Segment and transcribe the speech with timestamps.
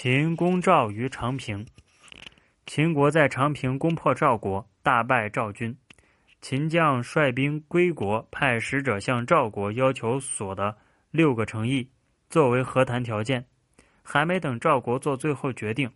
[0.00, 1.66] 秦攻赵于长平。
[2.66, 5.76] 秦国在长平攻破赵国，大败赵军。
[6.40, 10.76] 秦将率兵归国，派使者向赵国要求所的
[11.10, 11.90] 六个城邑
[12.30, 13.44] 作为和谈条件。
[14.04, 15.90] 还没等赵国做最后决定，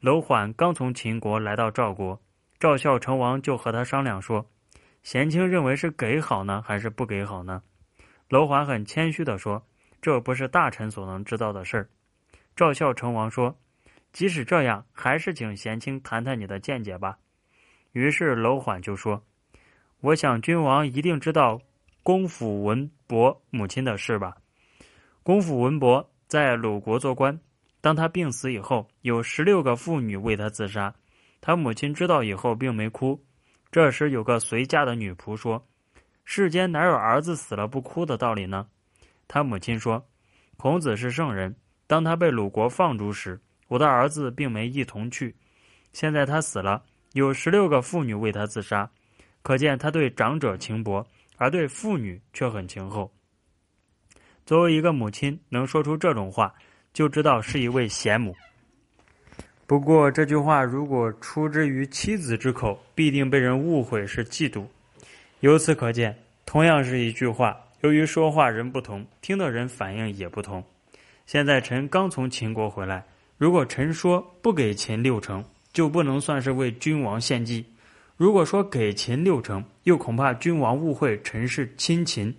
[0.00, 2.20] 楼缓刚从秦国来到赵国，
[2.58, 4.46] 赵孝成王就和他商量说
[5.02, 7.62] ：“贤卿认为是给好呢，还是不给好呢？”
[8.28, 9.66] 楼缓很谦虚地说
[10.02, 11.88] ：“这不是大臣所能知道的事儿。”
[12.56, 13.54] 赵孝成王说
[14.12, 17.18] ：“即使这样，还是请贤卿谈谈你的见解吧。”
[17.92, 19.22] 于是楼缓就说
[20.00, 21.60] ：“我想君王一定知道
[22.02, 24.34] 公府文伯母亲的事吧？
[25.22, 27.38] 公府文伯在鲁国做官。”
[27.82, 30.92] 当他病死以后，有十六个妇女为他自杀。
[31.40, 33.22] 他母亲知道以后，并没哭。
[33.70, 35.64] 这时，有个随嫁的女仆说
[36.24, 38.66] ：“世间哪有儿子死了不哭的道理呢？”
[39.28, 40.08] 他母亲说
[40.56, 41.54] ：“孔子是圣人，
[41.86, 45.34] 当他被鲁国放逐时，我的儿子并没一同去。
[45.92, 48.90] 现在他死了，有十六个妇女为他自杀，
[49.42, 53.12] 可见他对长者情薄，而对妇女却很情厚。
[54.44, 56.54] 作为一个母亲，能说出这种话。”
[56.96, 58.34] 就知道是一位贤母。
[59.66, 64.64] 不过这句话如果出之于妻子之口，必定被人误会是嫉妒。
[65.40, 66.16] 由此可见，
[66.46, 70.64] 同样是一句话，由于说话人不同，听的人反应也不同。
[71.26, 73.04] 现在臣刚从秦国回来，
[73.36, 77.64] 如果臣说不给秦六成，就不能算是为君王献计；
[78.16, 82.32] 如果说给秦六成，又恐怕君王误会臣是亲秦，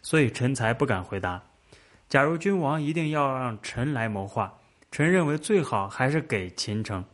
[0.00, 1.42] 所以臣才不敢回答。
[2.08, 4.52] 假如君王一定要让臣来谋划，
[4.90, 7.04] 臣认为最好还是给秦城。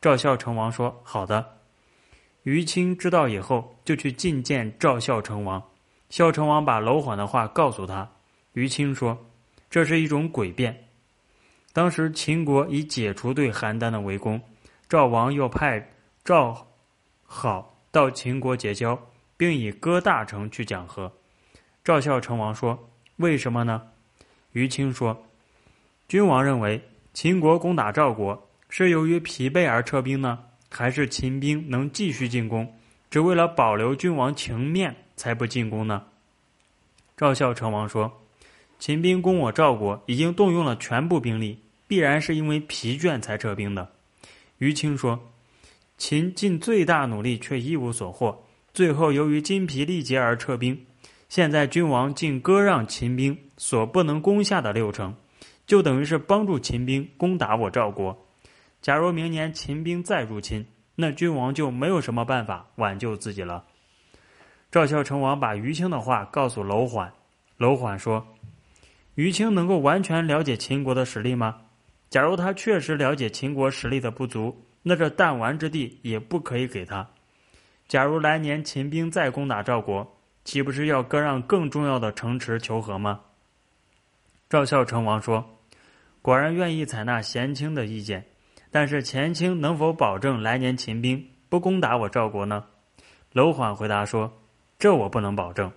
[0.00, 1.58] 赵孝成王说：“好的。”
[2.42, 5.62] 于清知道以后，就去觐见赵孝成王。
[6.08, 8.10] 孝成王把楼缓的话告诉他。
[8.54, 9.16] 于清说
[9.70, 10.84] ：“这是一种诡辩。”
[11.72, 14.40] 当时秦国已解除对邯郸的围攻，
[14.88, 15.88] 赵王又派
[16.24, 16.66] 赵
[17.24, 19.00] 好到秦国结交，
[19.36, 21.10] 并以割大城去讲和。
[21.84, 23.82] 赵孝成王说：“为什么呢？”
[24.52, 25.26] 于清说
[26.08, 26.82] ：“君王认为
[27.14, 32.76] 秦国攻打赵国是由于疲惫而撤兵呢，还是秦兵能继续进攻，
[33.10, 36.04] 只为了保留君王情面才不进攻呢？”
[37.16, 38.12] 赵孝成王说
[38.80, 43.88] ：“秦兵攻我赵国，已经动用了全部兵力，必然是因为疲倦才撤兵的。”
[44.58, 45.20] 于清说
[45.96, 48.42] ：“秦尽最大努力却一无所获，
[48.74, 50.86] 最后由于筋疲力竭而撤兵。”
[51.28, 55.14] 现在君王竟割让秦兵所不能攻下的六城，
[55.64, 58.26] 就等于是帮助秦兵攻打我赵国。
[58.82, 60.66] 假如明年秦兵再入侵，
[60.96, 63.64] 那君王就没有什么办法挽救自己了。
[64.72, 67.12] 赵孝成王把于青的话告诉楼缓，
[67.58, 68.26] 楼缓说
[69.20, 71.58] ：“于青能够完全了解秦国的实力吗？
[72.08, 77.06] 假如他确实了解秦国实力的不足，那这弹丸之地也不可以给他。
[77.86, 83.20] 假如来年秦兵再攻打赵国。”岂不是要割让更重要的城池求和吗？
[84.48, 85.60] 赵孝成王说
[86.22, 88.24] ：“果然愿意采纳贤卿的意见，
[88.70, 92.64] 但是前卿能否保证来年秦兵不攻打我赵国呢？”
[93.32, 94.32] 楼缓回答说
[94.78, 95.70] ：“这我不能保证。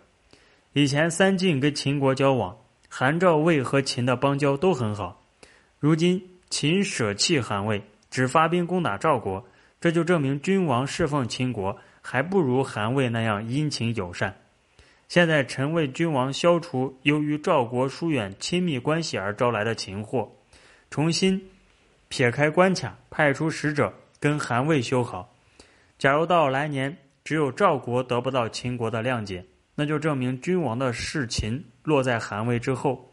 [0.71, 2.57] 以前三晋跟秦国交往，
[2.95, 5.25] 韩、赵、魏和秦的邦交都很好。
[5.79, 6.21] 如今
[6.51, 7.81] 秦舍弃韩魏，
[8.11, 9.43] 只发兵攻打赵国，
[9.81, 14.37] 这就证明君王侍奉秦国还不如韩魏那样殷勤友善。”
[15.09, 20.31] 现在臣为君王消除由于赵国疏远亲密关系而招来的秦祸，
[20.91, 21.49] 重新
[22.09, 25.33] 撇开关卡，派出使者跟韩魏修好。
[25.97, 29.43] 假如到来年只有赵国得不到秦国的谅解，
[29.73, 33.11] 那就证明君王的事秦落在韩魏之后。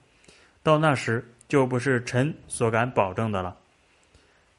[0.62, 3.56] 到那时就不是臣所敢保证的了。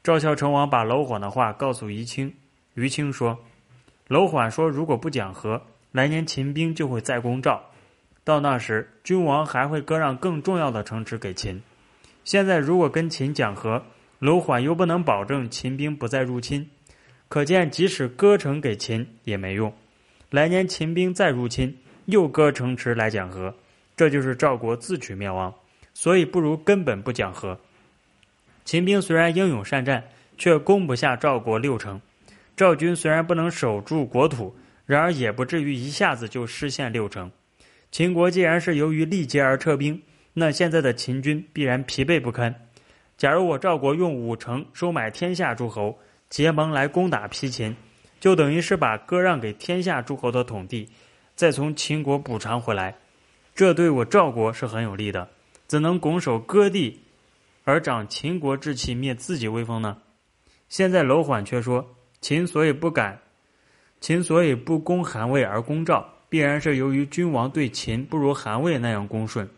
[0.02, 2.34] 赵孝成王把楼缓的话告诉于清，
[2.74, 3.38] 于清说
[4.08, 5.62] ：“楼缓说如果不讲和。”
[5.92, 7.62] 来年秦兵就会再攻赵，
[8.24, 11.62] 到那时君王还会割让更重要的城池给秦。
[12.24, 13.84] 现在如果跟秦讲和，
[14.18, 16.70] 楼缓又不能保证秦兵不再入侵，
[17.28, 19.70] 可见即使割城给秦也没用。
[20.30, 21.76] 来年秦兵再入侵，
[22.06, 23.54] 又割城池来讲和，
[23.96, 25.54] 这就是赵国自取灭亡。
[25.94, 27.58] 所以不如根本不讲和。
[28.64, 30.04] 秦兵虽然英勇善战，
[30.36, 32.00] 却攻不下赵国六城。
[32.56, 34.54] 赵军虽然不能守住国土。
[34.84, 37.30] 然而也不至于一下子就失陷六成。
[37.92, 40.02] 秦国既然是由于力竭而撤兵，
[40.34, 42.54] 那现在的秦军必然疲惫不堪。
[43.16, 45.96] 假如我赵国用五成收买天下诸侯，
[46.28, 47.74] 结盟来攻打皮秦，
[48.18, 50.88] 就等于是把割让给天下诸侯的统地，
[51.36, 52.94] 再从秦国补偿回来，
[53.54, 55.28] 这对我赵国是很有利的。
[55.66, 57.00] 怎能拱手割地，
[57.64, 59.98] 而长秦国志气，灭自己威风呢？
[60.68, 63.20] 现在楼缓却说，秦所以不敢，
[64.00, 69.48] 秦所以不攻韩魏而攻赵，必然是由于君王对秦不如韩魏那样恭顺。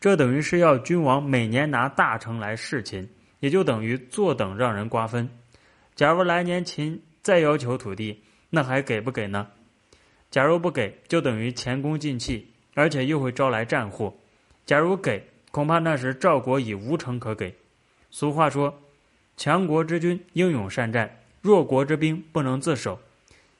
[0.00, 3.08] 这等于是要君王每年拿大城来侍秦，
[3.40, 5.28] 也就等于坐等让人瓜分。
[5.94, 9.48] 假如来年秦再要求土地，那还给不给呢？
[10.30, 14.14] 假如不给，就等于前功尽弃，而且又会招来战祸。
[14.66, 17.54] 假如给，恐怕那时赵国已无城可给。
[18.10, 18.82] 俗话说
[19.36, 23.00] ：“强国之君英勇善战，弱国之兵不能自守。”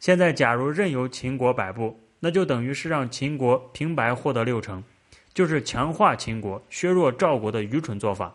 [0.01, 4.85] 现在假如任由秦国摆布，那就等于是让秦国平白获得六成，
[5.33, 8.35] 就是强化秦国、削弱赵国的愚蠢做法，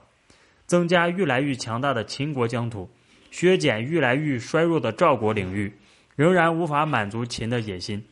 [0.65, 2.89] 增加愈来愈强大的秦国疆土，
[3.29, 5.73] 削减愈来愈衰弱的赵国领域，
[6.15, 8.03] 仍然无法满足秦的野心。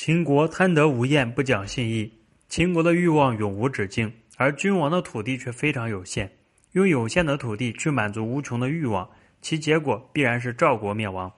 [0.00, 2.08] 秦国贪得无厌，不讲信义。
[2.48, 6.30] 秦国的欲望永无止境，而君王的土地却非常有限。
[6.70, 9.10] 用有限的土地去满足无穷的欲望，
[9.42, 11.32] 其结果必然是赵国灭亡。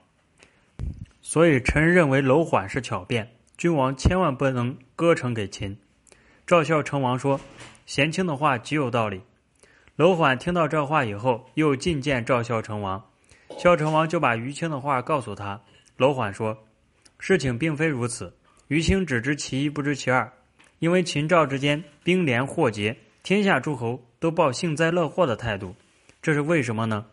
[1.23, 3.27] 所以，臣认为楼缓是巧辩，
[3.57, 5.75] 君王千万不能割城给秦。
[6.45, 7.41] 赵孝成王说
[7.87, 9.23] ：“贤卿的话极有道理。”
[9.97, 13.03] 楼缓听到这话以后，又觐见赵孝成王。
[13.57, 15.59] 孝成王就把于青的话告诉他。
[15.97, 16.55] 楼缓说
[17.17, 18.31] ：“事情并非如此，
[18.71, 20.31] 于青只知其一，不知其二。”
[20.79, 25.75] 因为秦赵之间兵连祸结，天下诸侯都抱幸灾乐祸的态度，
[26.21, 27.05] 这是为什么呢？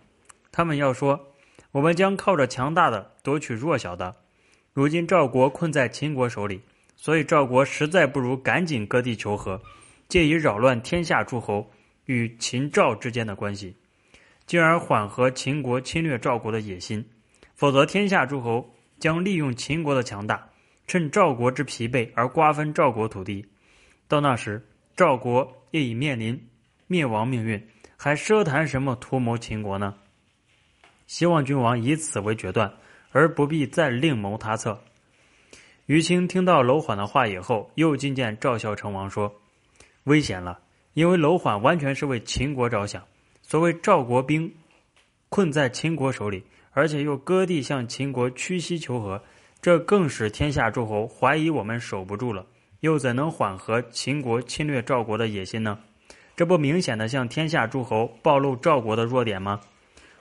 [0.52, 1.34] 他们要说，
[1.72, 4.14] 我们将靠着强大的夺取弱小的。
[4.72, 6.60] 如今赵国困在秦国手里，
[6.94, 9.60] 所以赵国实在不如赶紧割地求和，
[10.06, 11.68] 借以扰乱天下诸侯
[12.04, 13.74] 与秦赵之间的关系，
[14.46, 17.04] 进而缓和秦国侵略赵国的野心。
[17.56, 20.48] 否则，天下诸侯将利用秦国的强大，
[20.88, 23.46] 趁赵国之疲惫而瓜分赵国土地。
[24.08, 26.48] 到那时，赵国也已面临
[26.86, 27.62] 灭亡命运，
[27.96, 29.94] 还奢谈什么图谋秦国呢？
[31.06, 32.72] 希望君王以此为决断，
[33.12, 34.82] 而不必再另谋他策。
[35.84, 39.34] 于青听到楼缓的话以后，又觐见赵孝成王说
[40.04, 40.58] ：“危险了，
[40.94, 43.02] 因为楼缓完全是为秦国着想。
[43.42, 44.54] 所谓赵国兵
[45.28, 46.42] 困在秦国手里，
[46.72, 49.22] 而且又割地向秦国屈膝求和，
[49.60, 52.44] 这更使天下诸侯怀疑我们守不住了。”
[52.80, 55.76] 又怎能缓和秦国侵略赵国的野心呢？
[56.36, 59.60] 这不明显的向天下诸侯暴露赵国的弱点吗？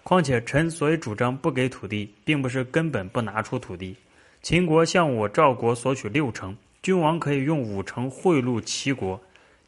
[0.02, 3.96] 况且臣所以主张不给土地，并不是根本不拿出土地。
[4.42, 9.22] 秦国向我赵国索取六成，君王可以用五成贿赂齐国。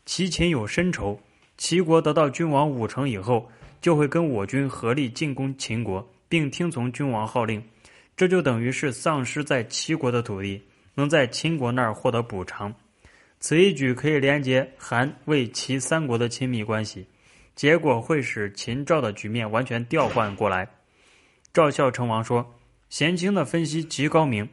[0.07, 1.19] 齐秦有深仇，
[1.57, 3.47] 齐国得到君王五成以后，
[3.79, 7.63] 就会跟我军合力进攻秦国，并听从君王号令。
[8.19, 10.61] 这就等于是丧失在齐国的土地。
[10.93, 12.75] 能在秦国那儿获得补偿，
[13.39, 17.07] 此一举可以连接韩魏齐三国的亲密关系，
[17.55, 20.67] 结果会使秦赵的局面完全调换过来。
[21.53, 22.53] 赵孝成王说
[22.89, 24.49] ：“贤卿的分析极高明。”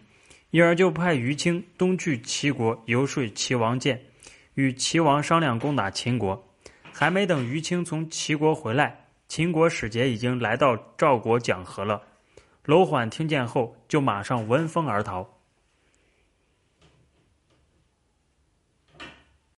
[0.53, 4.01] 因而就派于青东去齐国游说齐王建，
[4.55, 6.41] 与齐王商量攻打秦国。
[6.93, 12.01] 还没等于青从齐国回来，秦国使节已经来到赵国讲和了。
[12.67, 15.36] 楼缓听见后，就马上闻风而逃。